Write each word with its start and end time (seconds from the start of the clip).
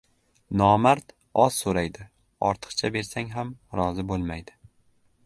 nomard 0.61 1.11
oz 1.43 1.59
so‘raydi, 1.65 2.07
ortiqcha 2.49 2.93
bersang 2.97 3.31
ham 3.37 3.55
rozi 3.81 4.11
bo‘lmaydi. 4.15 4.61